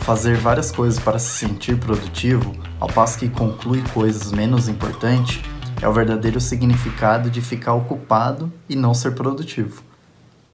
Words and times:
Fazer 0.00 0.36
várias 0.36 0.72
coisas 0.72 0.98
para 0.98 1.18
se 1.18 1.38
sentir 1.38 1.78
produtivo, 1.78 2.54
ao 2.80 2.88
passo 2.88 3.18
que 3.18 3.28
conclui 3.28 3.82
coisas 3.92 4.32
menos 4.32 4.66
importantes, 4.66 5.40
é 5.80 5.88
o 5.88 5.92
verdadeiro 5.92 6.40
significado 6.40 7.30
de 7.30 7.40
ficar 7.40 7.74
ocupado 7.74 8.52
e 8.68 8.74
não 8.74 8.92
ser 8.92 9.14
produtivo. 9.14 9.82